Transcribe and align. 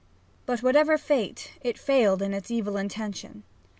But 0.47 0.63
whatever 0.63 0.93
the 0.97 1.03
fate 1.03 1.59
it 1.61 1.77
failed 1.77 2.23
in 2.23 2.33
its 2.33 2.49
evil 2.49 2.75
intention. 2.75 3.43